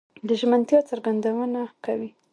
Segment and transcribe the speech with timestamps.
[0.27, 2.09] د ژمنتيا څرګندونه کوي؛